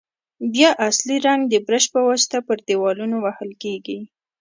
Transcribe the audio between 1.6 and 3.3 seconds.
برش په واسطه پر دېوالونو